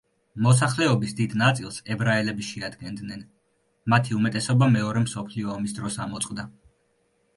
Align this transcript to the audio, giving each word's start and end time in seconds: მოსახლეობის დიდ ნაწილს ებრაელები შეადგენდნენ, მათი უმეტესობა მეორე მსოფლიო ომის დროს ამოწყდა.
მოსახლეობის 0.43 1.11
დიდ 1.19 1.35
ნაწილს 1.41 1.77
ებრაელები 1.95 2.47
შეადგენდნენ, 2.49 3.21
მათი 3.95 4.17
უმეტესობა 4.21 4.71
მეორე 4.77 5.05
მსოფლიო 5.07 5.55
ომის 5.59 5.77
დროს 5.81 6.01
ამოწყდა. 6.07 6.49